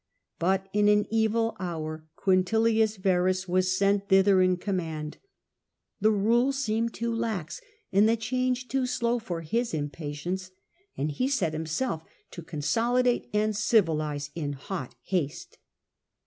[0.39, 5.17] But in an evil hour Quintilius V arus was sent thither in command.
[5.99, 10.49] The rule seemed too lax and the change too slow for his impatience,
[10.97, 12.01] and he set himself
[12.31, 15.59] to consolidate and civilize in hot haste.